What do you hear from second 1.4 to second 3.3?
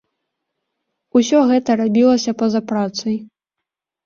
гэта рабілася па-за працай.